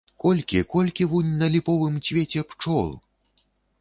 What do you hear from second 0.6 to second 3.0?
колькі вунь на ліповым цвеце пчол!